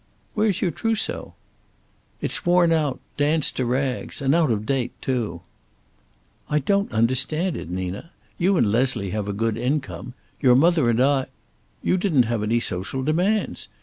"Where's 0.33 0.63
your 0.63 0.71
trousseau?" 0.71 1.35
"It's 2.21 2.43
worn 2.43 2.71
out 2.71 2.99
danced 3.17 3.55
to 3.57 3.65
rags. 3.67 4.19
And 4.19 4.33
out 4.33 4.49
of 4.49 4.65
date, 4.65 4.99
too." 4.99 5.41
"I 6.49 6.57
don't 6.57 6.91
understand 6.91 7.55
it, 7.55 7.69
Nina. 7.69 8.09
You 8.39 8.57
and 8.57 8.71
Leslie 8.71 9.11
have 9.11 9.27
a 9.27 9.31
good 9.31 9.57
income. 9.57 10.15
Your 10.39 10.55
mother 10.55 10.89
and 10.89 10.99
I" 10.99 11.27
"You 11.83 11.97
didn't 11.97 12.23
have 12.23 12.41
any 12.41 12.59
social 12.59 13.03
demands. 13.03 13.67